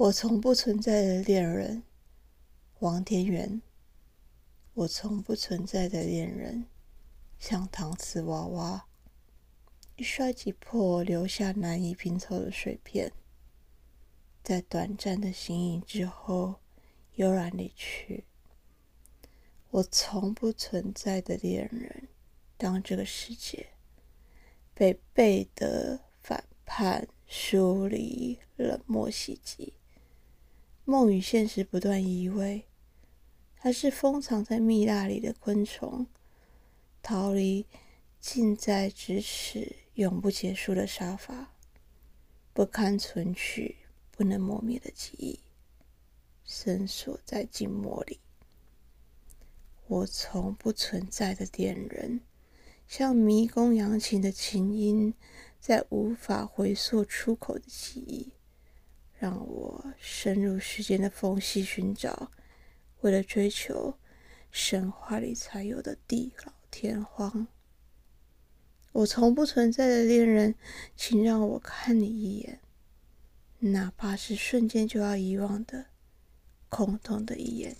[0.00, 1.82] 我从不存在的恋人，
[2.78, 3.60] 王天元。
[4.72, 6.64] 我从不存在的恋人，
[7.38, 8.86] 像搪瓷娃娃，
[9.96, 13.12] 一摔即破，留下难以拼凑的碎片，
[14.42, 16.54] 在短暂的形影之后
[17.16, 18.24] 悠然离去。
[19.68, 22.08] 我从不存在的恋人，
[22.56, 23.66] 当这个世界
[24.72, 29.74] 被背的反叛、疏离、冷漠袭击。
[30.84, 32.66] 梦与现实不断移位，
[33.56, 36.06] 它是封藏在蜜蜡里的昆虫，
[37.02, 37.66] 逃离
[38.18, 41.54] 近在咫尺、永不结束的杀伐，
[42.52, 43.76] 不堪存取、
[44.10, 45.40] 不能磨灭的记忆，
[46.44, 48.18] 深锁在静默里。
[49.86, 52.20] 我从不存在的恋人，
[52.88, 55.14] 像迷宫扬琴的琴音，
[55.60, 58.32] 在无法回溯出口的记忆。
[59.20, 62.32] 让我深入时间的缝隙寻找，
[63.02, 63.98] 为了追求
[64.50, 67.46] 神话里才有的地老天荒。
[68.92, 70.54] 我从不存在的恋人，
[70.96, 72.60] 请让我看你一眼，
[73.58, 75.88] 哪怕是瞬间就要遗忘的
[76.70, 77.76] 空洞的一眼。